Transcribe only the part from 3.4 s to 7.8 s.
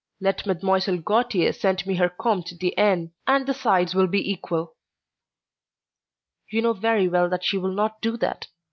the sides will be equal." "You know very well that she will